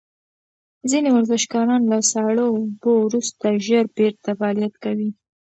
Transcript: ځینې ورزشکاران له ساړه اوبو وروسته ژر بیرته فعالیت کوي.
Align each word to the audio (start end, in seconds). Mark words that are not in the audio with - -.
ځینې 0.89 1.09
ورزشکاران 1.11 1.81
له 1.91 1.97
ساړه 2.11 2.43
اوبو 2.49 2.93
وروسته 3.05 3.45
ژر 3.65 3.85
بیرته 3.97 4.29
فعالیت 4.39 4.73
کوي. 4.83 5.09